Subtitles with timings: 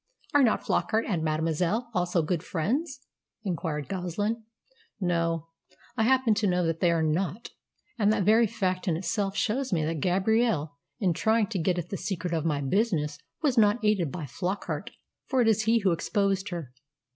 [0.33, 3.01] "Are not Flockart and mademoiselle also good friends?"
[3.43, 4.45] inquired Goslin.
[4.99, 5.49] "No.
[5.95, 7.51] I happen to know that they are not,
[7.99, 11.89] and that very fact in itself shows me that Gabrielle, in trying to get at
[11.89, 14.89] the secret of my business, was not aided by Flockart,
[15.27, 16.73] for it was he who exposed her."